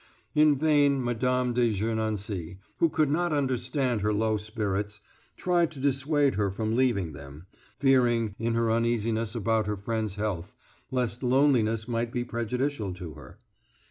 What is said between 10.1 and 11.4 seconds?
health, lest